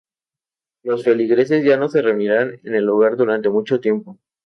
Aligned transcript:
Los 0.81 1.03
feligreses 1.03 1.63
ya 1.63 1.77
no 1.77 1.87
se 1.87 2.01
reunirían 2.01 2.59
en 2.63 2.73
el 2.73 2.83
lugar 2.85 3.15
durante 3.17 3.49
mucho 3.49 3.79
tiempo. 3.79 4.17